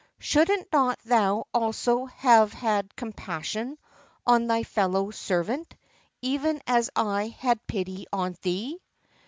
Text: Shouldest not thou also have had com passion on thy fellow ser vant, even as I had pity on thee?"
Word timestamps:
Shouldest 0.17 0.65
not 0.73 0.97
thou 1.05 1.45
also 1.53 2.05
have 2.07 2.53
had 2.53 2.95
com 2.95 3.13
passion 3.13 3.77
on 4.25 4.47
thy 4.47 4.63
fellow 4.63 5.11
ser 5.11 5.43
vant, 5.43 5.75
even 6.23 6.59
as 6.65 6.89
I 6.95 7.27
had 7.37 7.67
pity 7.67 8.07
on 8.11 8.35
thee?" 8.41 8.81